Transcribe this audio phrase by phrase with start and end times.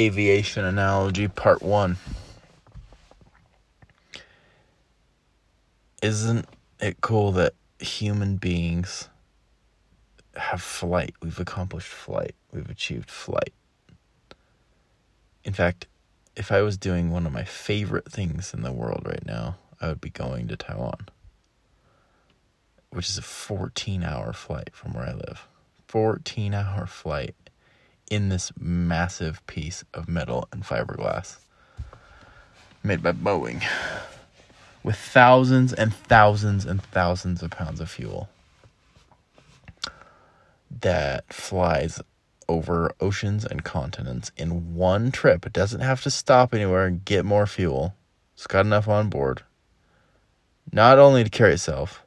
[0.00, 1.96] aviation analogy part 1
[6.02, 6.46] isn't
[6.80, 9.10] it cool that human beings
[10.34, 11.14] have flight?
[11.20, 12.34] We've accomplished flight.
[12.50, 13.52] We've achieved flight.
[15.44, 15.86] In fact
[16.36, 19.88] if i was doing one of my favorite things in the world right now i
[19.88, 21.08] would be going to taiwan
[22.90, 25.46] which is a 14 hour flight from where i live.
[25.88, 27.34] 14 hour flight
[28.10, 31.38] in this massive piece of metal and fiberglass
[32.82, 33.62] made by Boeing
[34.82, 38.28] with thousands and thousands and thousands of pounds of fuel
[40.80, 42.00] that flies
[42.48, 45.46] over oceans and continents in one trip.
[45.46, 47.94] It doesn't have to stop anywhere and get more fuel.
[48.34, 49.42] It's got enough on board.
[50.72, 52.04] Not only to carry itself,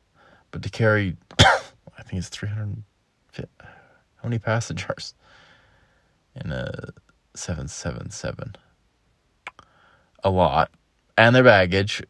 [0.52, 2.84] but to carry, I think it's 300.
[3.38, 5.14] How many passengers?
[6.36, 6.90] In a
[7.36, 8.56] 777.
[10.24, 10.72] A lot.
[11.18, 12.02] And their baggage,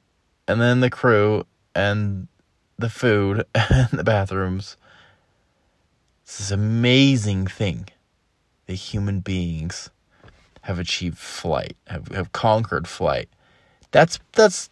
[0.47, 2.27] and then the crew, and
[2.77, 4.77] the food, and the bathrooms.
[6.23, 7.87] It's this amazing thing
[8.67, 9.89] that human beings
[10.61, 13.27] have achieved flight, have, have conquered flight.
[13.91, 14.69] That's that's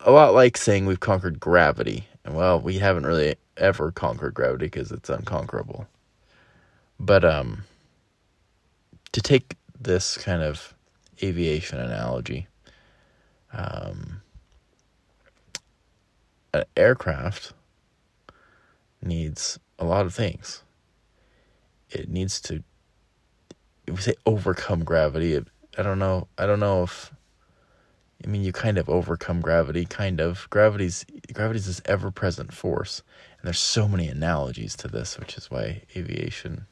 [0.00, 2.06] a lot like saying we've conquered gravity.
[2.24, 5.86] And well, we haven't really ever conquered gravity because it's unconquerable.
[6.98, 7.64] But um
[9.12, 10.74] to take this kind of
[11.22, 12.46] aviation analogy,
[13.52, 14.22] um,
[16.52, 17.52] an aircraft
[19.02, 20.62] needs a lot of things.
[21.90, 22.62] It needs to,
[23.86, 26.28] if we say overcome gravity, it, I don't know.
[26.38, 27.12] I don't know if.
[28.22, 30.46] I mean, you kind of overcome gravity, kind of.
[30.50, 33.02] Gravity's gravity's this ever-present force,
[33.38, 36.66] and there's so many analogies to this, which is why aviation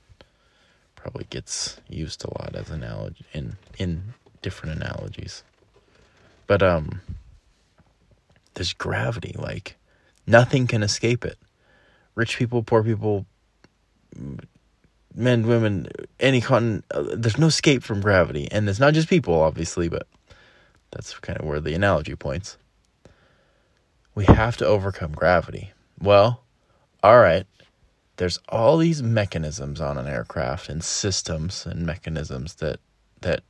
[0.99, 5.43] probably gets used a lot as analogy in in different analogies.
[6.47, 7.01] But um
[8.55, 9.77] there's gravity like
[10.27, 11.39] nothing can escape it.
[12.15, 13.27] Rich people, poor people,
[15.15, 18.49] men, women, any continent, uh, there's no escape from gravity.
[18.51, 20.07] And it's not just people obviously, but
[20.91, 22.57] that's kind of where the analogy points.
[24.15, 25.73] We have to overcome gravity.
[26.01, 26.43] Well,
[27.05, 27.47] all right,
[28.19, 32.81] there's all these mechanisms on an aircraft and systems and mechanisms that
[33.23, 33.43] that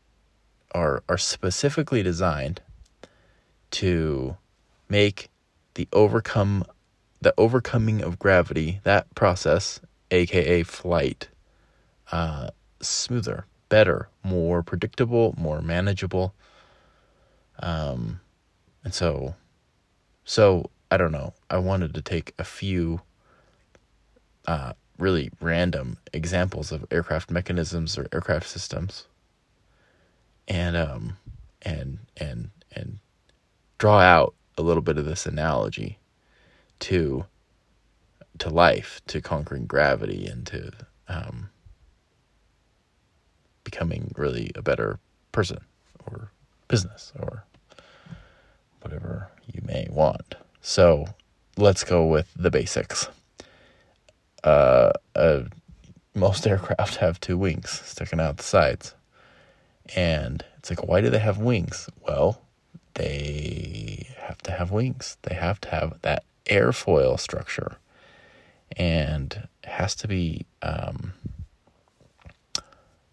[0.73, 2.61] are are specifically designed
[3.71, 4.37] to
[4.89, 5.29] make
[5.75, 6.65] the overcome
[7.21, 9.81] the overcoming of gravity that process
[10.11, 11.29] aka flight
[12.13, 12.49] uh,
[12.81, 16.35] smoother better more predictable more manageable.
[17.61, 18.21] Um
[18.85, 19.35] and so
[20.25, 21.33] so i don't know.
[21.51, 23.01] I wanted to take a few
[24.49, 29.05] uh, really random examples of aircraft mechanisms or aircraft systems,
[30.49, 31.19] and um,
[31.63, 32.99] and and and
[33.77, 35.99] draw out a little bit of this analogy
[36.81, 37.27] to
[38.39, 40.73] to life, to conquering gravity, and to
[41.09, 41.51] um,
[43.65, 44.99] becoming really a better
[45.31, 45.59] person
[46.07, 46.31] or
[46.69, 47.45] business or
[48.81, 50.37] whatever you may want.
[50.63, 51.05] So
[51.59, 53.09] let's go with the basics
[54.49, 55.43] uh, uh,
[56.15, 58.95] most aircraft have two wings sticking out the sides.
[59.95, 61.89] And it's like, why do they have wings?
[62.07, 62.43] Well,
[62.95, 65.17] they have to have wings.
[65.23, 67.77] They have to have that airfoil structure.
[68.77, 71.13] And it has to be, um,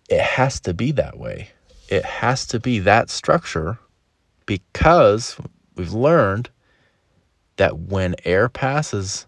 [0.09, 1.49] it has to be that way.
[1.87, 3.79] It has to be that structure
[4.45, 5.37] because
[5.75, 6.49] we've learned
[7.57, 9.27] that when air passes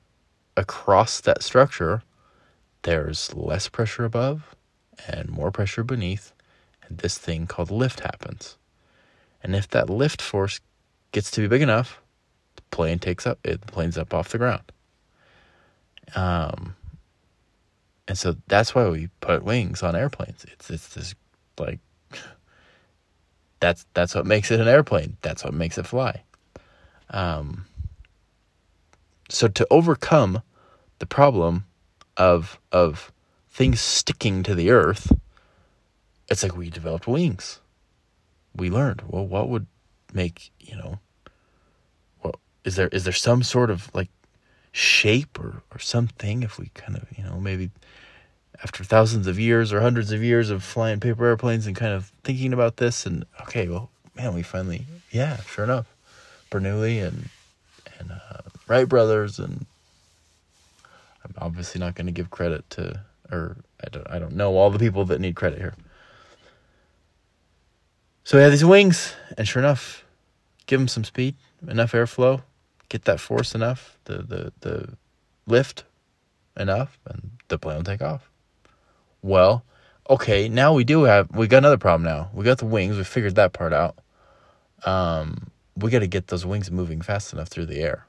[0.57, 2.03] across that structure,
[2.81, 4.55] there's less pressure above
[5.07, 6.33] and more pressure beneath,
[6.83, 8.57] and this thing called lift happens.
[9.43, 10.59] And if that lift force
[11.11, 12.01] gets to be big enough,
[12.55, 14.71] the plane takes up, it, plane's up off the ground.
[16.15, 16.75] Um,
[18.07, 20.45] and so that's why we put wings on airplanes.
[20.51, 21.15] It's it's this
[21.59, 21.79] like
[23.59, 25.17] that's that's what makes it an airplane.
[25.21, 26.23] That's what makes it fly.
[27.09, 27.65] Um,
[29.29, 30.41] so to overcome
[30.99, 31.65] the problem
[32.15, 33.11] of of
[33.49, 35.11] things sticking to the earth,
[36.29, 37.59] it's like we developed wings.
[38.55, 39.67] We learned, well, what would
[40.13, 40.99] make, you know,
[42.23, 44.09] well, is there is there some sort of like
[44.71, 47.71] shape or, or something if we kind of, you know, maybe
[48.63, 52.11] after thousands of years or hundreds of years of flying paper airplanes and kind of
[52.23, 55.87] thinking about this and okay, well, man, we finally, yeah, sure enough,
[56.51, 57.29] Bernoulli and
[57.99, 59.65] and uh, Wright brothers and
[61.37, 63.01] obviously not going to give credit to,
[63.31, 65.75] or I don't, I don't know all the people that need credit here.
[68.23, 70.03] So we have these wings, and sure enough,
[70.65, 71.35] give them some speed,
[71.67, 72.41] enough airflow,
[72.89, 74.89] get that force enough, the the the
[75.45, 75.85] lift
[76.59, 78.29] enough, and the plane will take off.
[79.21, 79.63] Well,
[80.09, 82.29] okay, now we do have we got another problem now.
[82.33, 83.97] We got the wings, we figured that part out.
[84.85, 88.07] Um, we got to get those wings moving fast enough through the air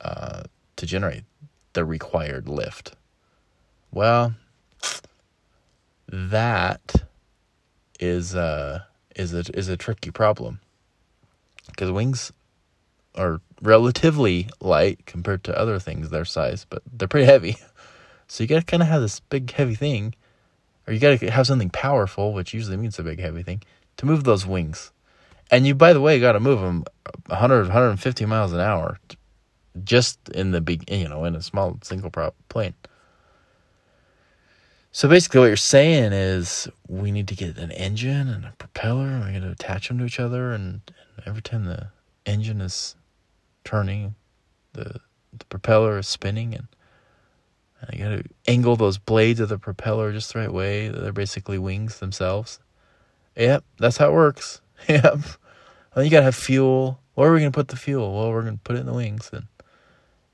[0.00, 0.44] uh,
[0.76, 1.24] to generate
[1.74, 2.94] the required lift.
[3.92, 4.34] Well,
[6.08, 6.94] that
[8.00, 8.82] is uh
[9.14, 10.60] is a is a tricky problem
[11.68, 12.32] because wings
[13.14, 17.56] are relatively light compared to other things their size, but they're pretty heavy.
[18.26, 20.14] So you got to kind of have this big heavy thing,
[20.86, 23.62] or you got to have something powerful, which usually means a big heavy thing,
[23.98, 24.92] to move those wings.
[25.50, 26.84] And you, by the way, got to move them
[27.26, 28.98] 100, 150 miles an hour,
[29.82, 32.74] just in the big, you know, in a small single prop plane.
[34.92, 39.06] So basically, what you're saying is we need to get an engine and a propeller,
[39.06, 40.82] and we got to attach them to each other, and,
[41.16, 41.88] and every time the
[42.26, 42.94] engine is
[43.64, 44.14] turning,
[44.72, 45.00] the
[45.38, 46.68] the propeller is spinning, and,
[47.80, 50.88] and you got to angle those blades of the propeller just the right way.
[50.88, 52.60] They're basically wings themselves.
[53.36, 54.60] Yep, that's how it works.
[54.88, 55.20] Yep.
[55.94, 57.00] Well, you got to have fuel.
[57.14, 58.12] Where are we going to put the fuel?
[58.12, 59.46] Well, we're going to put it in the wings, and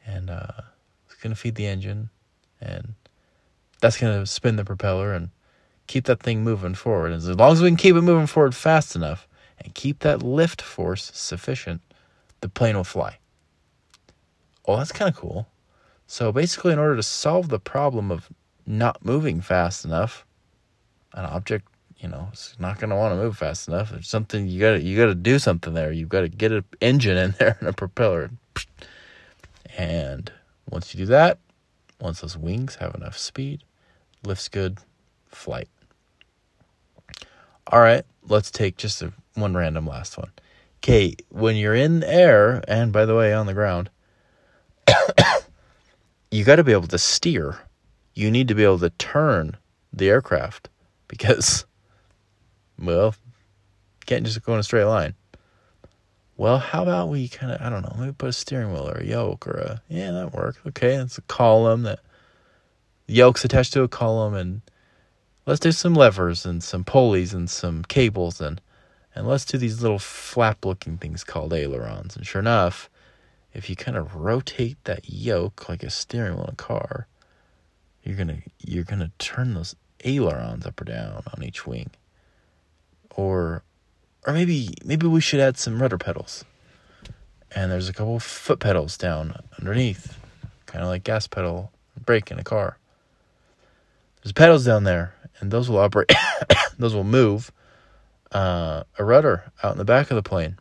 [0.06, 0.62] and uh,
[1.06, 2.10] it's going to feed the engine,
[2.60, 2.94] and
[3.80, 5.30] that's going to spin the propeller and
[5.86, 7.12] keep that thing moving forward.
[7.12, 9.26] And As long as we can keep it moving forward fast enough
[9.58, 11.80] and keep that lift force sufficient,
[12.40, 13.18] the plane will fly.
[14.66, 15.48] Oh, that's kind of cool.
[16.06, 18.28] So basically, in order to solve the problem of
[18.66, 20.24] not moving fast enough,
[21.14, 21.68] an object,
[21.98, 23.90] you know, is not going to want to move fast enough.
[23.90, 25.92] There's something you got to you got to do something there.
[25.92, 28.30] You've got to get an engine in there and a propeller.
[29.76, 30.30] And
[30.68, 31.38] once you do that,
[32.00, 33.64] once those wings have enough speed,
[34.24, 34.78] lifts good,
[35.26, 35.68] flight.
[37.66, 40.30] All right, let's take just a, one random last one.
[40.78, 43.90] Okay, when you're in air, and by the way, on the ground,
[46.30, 47.58] you got to be able to steer.
[48.14, 49.56] You need to be able to turn
[49.92, 50.68] the aircraft
[51.06, 51.66] because,
[52.78, 55.14] well, you can't just go in a straight line.
[56.40, 58.94] Well, how about we kind of, I don't know, maybe put a steering wheel or
[58.94, 60.58] a yoke or a, yeah, that works.
[60.68, 61.98] Okay, it's a column that
[63.06, 64.62] the yoke's attached to a column and
[65.44, 68.58] let's do some levers and some pulleys and some cables and
[69.14, 72.88] and let's do these little flap looking things called ailerons and sure enough
[73.52, 77.06] if you kind of rotate that yoke like a steering wheel in a car
[78.02, 81.90] you're gonna you're gonna turn those ailerons up or down on each wing
[83.14, 83.62] or
[84.26, 86.44] or maybe maybe we should add some rudder pedals
[87.54, 90.18] and there's a couple foot pedals down underneath
[90.66, 91.72] kind of like gas pedal
[92.04, 92.76] brake in a car
[94.22, 96.12] there's pedals down there, and those will operate.
[96.78, 97.50] those will move
[98.32, 100.58] uh, a rudder out in the back of the plane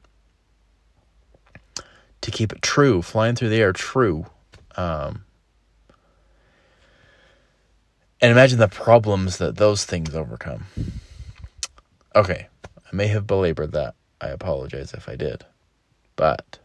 [2.21, 4.25] to keep it true, flying through the air true.
[4.77, 5.25] Um,
[8.21, 10.65] and imagine the problems that those things overcome.
[12.15, 12.47] Okay,
[12.91, 13.95] I may have belabored that.
[14.19, 15.45] I apologize if I did.
[16.15, 16.59] But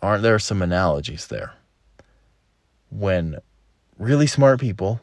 [0.00, 1.54] aren't there some analogies there?
[2.90, 3.38] When
[3.98, 5.00] really smart people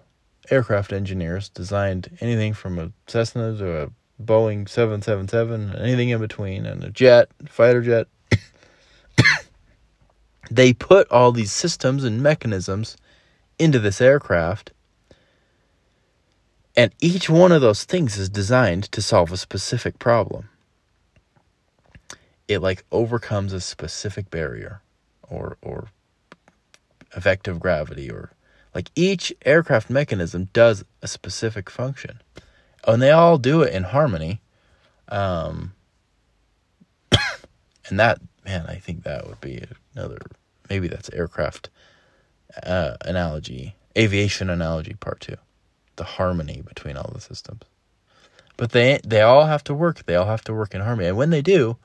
[0.50, 3.90] aircraft engineers designed anything from a Cessna to a
[4.22, 8.08] Boeing 777, anything in between, and a jet, fighter jet.
[10.52, 12.96] they put all these systems and mechanisms
[13.60, 14.72] into this aircraft.
[16.76, 20.50] And each one of those things is designed to solve a specific problem.
[22.48, 24.82] It like overcomes a specific barrier
[25.30, 25.88] or or
[27.16, 28.32] effective gravity or
[28.76, 32.20] like each aircraft mechanism does a specific function,
[32.86, 34.42] and they all do it in harmony.
[35.08, 35.74] Um,
[37.90, 39.64] and that man, I think that would be
[39.96, 40.20] another.
[40.70, 41.70] Maybe that's aircraft
[42.62, 45.38] uh, analogy, aviation analogy part two,
[45.96, 47.62] the harmony between all the systems.
[48.58, 50.06] But they they all have to work.
[50.06, 51.78] They all have to work in harmony, and when they do,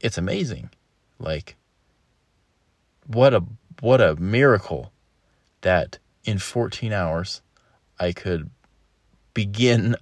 [0.00, 0.70] it's amazing.
[1.18, 1.56] Like
[3.06, 3.42] what a
[3.80, 4.92] what a miracle
[5.62, 7.42] that in 14 hours
[7.98, 8.50] I could
[9.34, 9.96] begin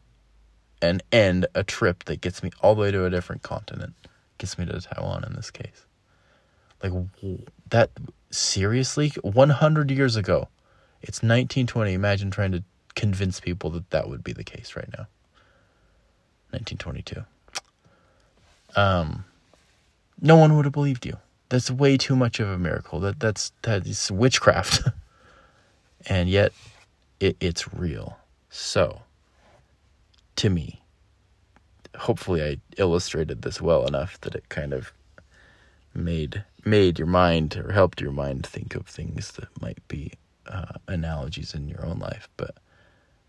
[0.82, 3.94] and end a trip that gets me all the way to a different continent,
[4.38, 5.86] gets me to Taiwan in this case.
[6.82, 6.92] Like
[7.68, 7.90] that
[8.30, 10.48] seriously 100 years ago.
[11.02, 11.92] It's 1920.
[11.92, 12.62] Imagine trying to
[13.00, 15.06] convince people that that would be the case right now.
[16.50, 17.24] 1922.
[18.76, 19.24] Um
[20.20, 21.16] no one would have believed you.
[21.48, 23.00] That's way too much of a miracle.
[23.00, 24.82] That that's that is witchcraft.
[26.06, 26.52] and yet
[27.20, 28.18] it, it's real.
[28.50, 29.02] So,
[30.36, 30.82] to me,
[31.96, 34.92] hopefully I illustrated this well enough that it kind of
[35.94, 40.12] made made your mind or helped your mind think of things that might be
[40.46, 42.28] uh, analogies in your own life.
[42.36, 42.56] But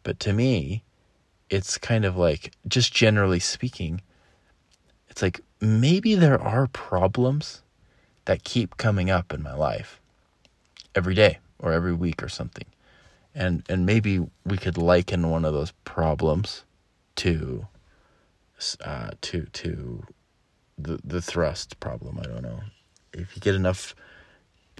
[0.03, 0.83] but to me,
[1.49, 4.01] it's kind of like just generally speaking,
[5.09, 7.61] it's like maybe there are problems
[8.25, 9.99] that keep coming up in my life
[10.95, 12.65] every day or every week or something.
[13.33, 16.63] And and maybe we could liken one of those problems
[17.17, 17.67] to
[18.83, 20.03] uh, to to
[20.77, 22.19] the the thrust problem.
[22.19, 22.59] I don't know
[23.13, 23.95] if you get enough,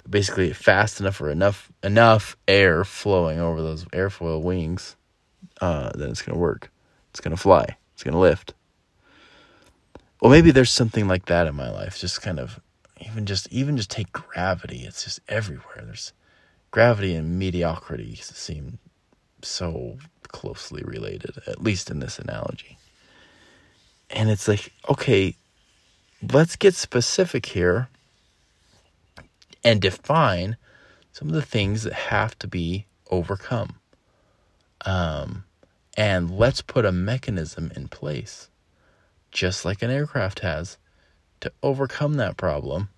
[0.10, 4.96] basically fast enough or enough enough air flowing over those airfoil wings,
[5.60, 6.72] uh, then it's gonna work.
[7.12, 7.78] It's gonna fly.
[7.94, 8.54] It's gonna lift.
[10.22, 12.00] Well, maybe there's something like that in my life.
[12.00, 12.60] Just kind of
[13.00, 14.84] even just even just take gravity.
[14.86, 15.84] It's just everywhere.
[15.84, 16.14] There's
[16.72, 18.80] gravity and mediocrity seem
[19.42, 19.98] so
[20.30, 22.78] closely related, at least in this analogy.
[24.10, 25.36] And it's like, okay,
[26.32, 27.90] let's get specific here
[29.64, 30.58] and define
[31.12, 33.76] some of the things that have to be overcome.
[34.86, 35.46] Um,
[35.98, 38.50] and let's put a mechanism in place,
[39.32, 40.78] just like an aircraft has,
[41.42, 42.90] to overcome that problem.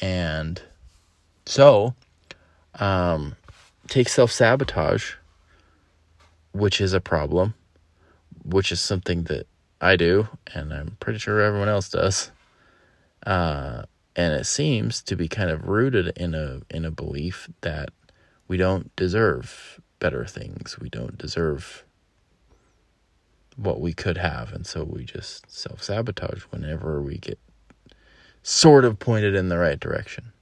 [0.00, 0.60] And
[1.46, 1.94] so,
[2.78, 3.36] um,
[3.88, 5.14] take self sabotage,
[6.52, 7.54] which is a problem,
[8.44, 9.46] which is something that
[9.80, 12.30] I do, and I'm pretty sure everyone else does.
[13.24, 13.82] Uh,
[14.16, 17.90] and it seems to be kind of rooted in a in a belief that
[18.48, 20.78] we don't deserve better things.
[20.78, 21.84] We don't deserve
[23.56, 27.38] what we could have, and so we just self sabotage whenever we get
[28.42, 30.32] sort of pointed in the right direction.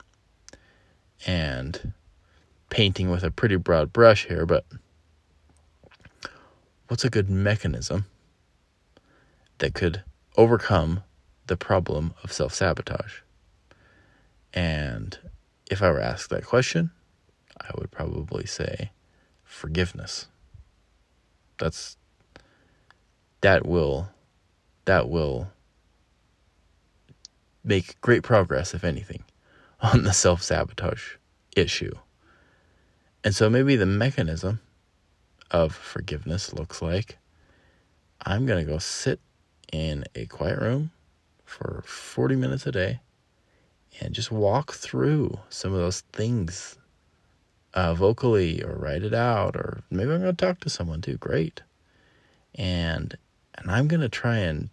[1.27, 1.93] And
[2.69, 4.67] painting with a pretty broad brush here, but
[6.89, 8.05] what's a good mechanism
[9.59, 10.03] that could
[10.37, 11.03] overcome
[11.47, 13.21] the problem of self sabotage?
[14.53, 15.19] And
[15.71, 16.91] if I were asked that question,
[17.61, 18.91] I would probably say
[19.47, 20.27] forgiveness.
[21.59, 21.97] That's
[23.41, 24.11] that will
[24.85, 25.49] that will
[27.65, 29.25] make great progress if anything
[29.81, 31.15] on the self-sabotage
[31.57, 31.93] issue.
[33.25, 34.61] And so maybe the mechanism
[35.51, 37.19] of forgiveness looks like
[38.21, 39.21] I'm going to go sit
[39.73, 40.91] in a quiet room
[41.45, 43.01] for 40 minutes a day
[44.01, 46.77] and just walk through some of those things
[47.77, 51.19] uh, vocally or write it out or maybe I'm going to talk to someone too.
[51.19, 51.63] Great.
[52.55, 53.17] And
[53.55, 54.71] and I'm going to try and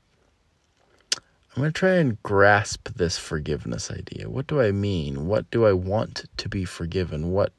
[1.16, 4.30] I'm going to try and grasp this forgiveness idea.
[4.30, 5.28] What do I mean?
[5.28, 7.32] What do I want to be forgiven?
[7.32, 7.52] What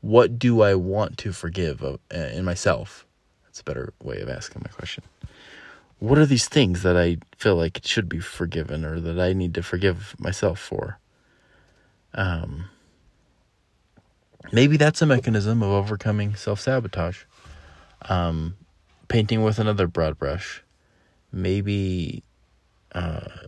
[0.00, 3.06] what do I want to forgive uh, in myself?
[3.44, 5.04] That's a better way of asking my question.
[5.98, 9.54] What are these things that I feel like should be forgiven or that I need
[9.54, 10.98] to forgive myself for?
[12.14, 12.70] Um,
[14.52, 17.24] maybe that's a mechanism of overcoming self sabotage.
[18.02, 18.56] Um,
[19.08, 20.62] painting with another broad brush.
[21.32, 22.22] Maybe
[22.92, 23.46] uh,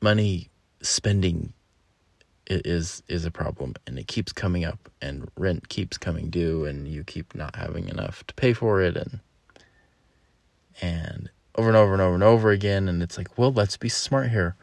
[0.00, 0.48] money
[0.82, 1.52] spending
[2.48, 6.86] is is a problem and it keeps coming up and rent keeps coming due and
[6.86, 9.18] you keep not having enough to pay for it and
[10.80, 13.88] and over and over and over and over again and it's like well let's be
[13.88, 14.54] smart here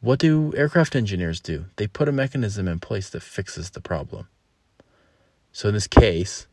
[0.00, 4.28] what do aircraft engineers do they put a mechanism in place that fixes the problem
[5.52, 6.46] so in this case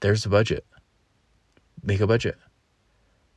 [0.00, 0.64] there's a budget
[1.82, 2.38] make a budget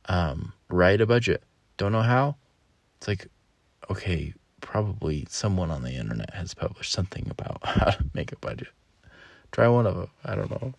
[0.08, 1.42] um, write a budget
[1.76, 2.36] don't know how
[2.96, 3.26] it's like
[3.90, 4.32] okay
[4.66, 8.68] probably someone on the internet has published something about how to make a budget.
[9.52, 10.10] Try one of them.
[10.24, 10.74] I don't know.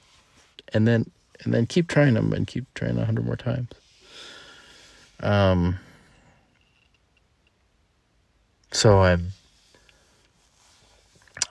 [0.74, 1.10] And then
[1.44, 3.70] and then keep trying them and keep trying a hundred more times.
[5.22, 5.80] Um.
[8.72, 9.30] So I'm.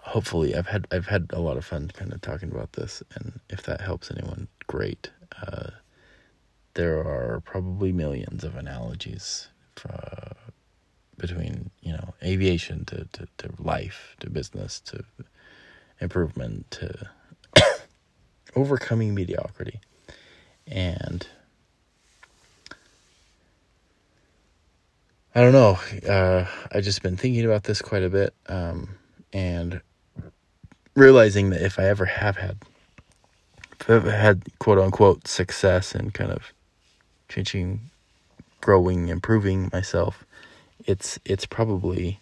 [0.07, 3.41] Hopefully, I've had I've had a lot of fun kind of talking about this, and
[3.51, 5.11] if that helps anyone, great.
[5.47, 5.71] Uh,
[6.75, 10.33] there are probably millions of analogies for,
[11.19, 15.05] between you know aviation to, to, to life to business to
[16.01, 17.11] improvement to
[18.57, 19.81] overcoming mediocrity
[20.67, 21.27] and
[25.35, 25.79] I don't know.
[26.09, 28.97] Uh, I've just been thinking about this quite a bit, um,
[29.35, 29.83] and
[30.97, 32.57] realizing that if I ever have had,
[33.81, 36.53] if I've ever had quote unquote success and kind of
[37.29, 37.91] changing,
[38.61, 40.25] growing, improving myself,
[40.87, 42.19] it's it's probably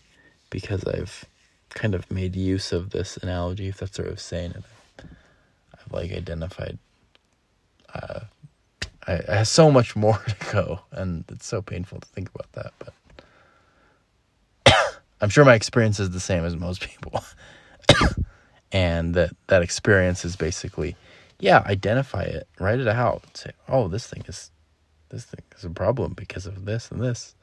[0.50, 1.24] because I've
[1.70, 4.54] kind of made use of this analogy, if that's the way of saying.
[5.72, 6.78] I've like identified
[7.94, 8.20] uh,
[9.06, 12.52] I, I have so much more to go, and it's so painful to think about
[12.52, 12.72] that.
[12.78, 12.92] But
[15.20, 17.22] I'm sure my experience is the same as most people,
[18.74, 20.96] and that that experience is basically,
[21.38, 24.50] yeah, identify it, write it out, say, oh, this thing is,
[25.10, 27.36] this thing is a problem because of this and this,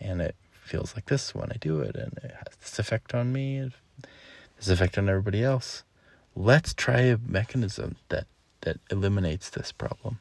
[0.00, 3.32] and it feels like this when I do it, and it has this effect on
[3.32, 3.70] me,
[4.56, 5.84] this effect on everybody else.
[6.34, 8.26] Let's try a mechanism that
[8.62, 10.18] that eliminates this problem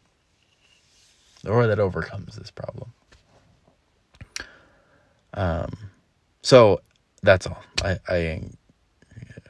[1.48, 2.94] or that overcomes this problem.
[5.34, 5.72] Um,
[6.44, 6.82] so
[7.24, 7.63] that's all.
[7.84, 8.41] I I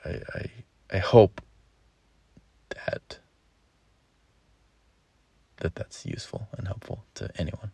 [0.06, 0.52] I I,
[0.92, 1.42] I hope
[2.76, 3.20] that
[5.58, 7.72] that that's useful and helpful to anyone.